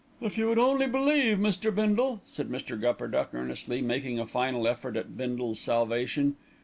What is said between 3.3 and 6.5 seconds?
earnestly, making a final effort at Bindle's salvation.